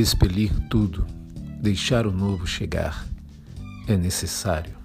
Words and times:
expelir 0.00 0.50
tudo, 0.68 1.06
deixar 1.60 2.06
o 2.06 2.12
novo 2.12 2.46
chegar, 2.46 3.06
é 3.86 3.96
necessário. 3.96 4.81